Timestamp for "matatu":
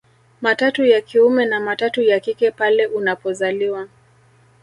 0.41-0.85, 1.59-2.01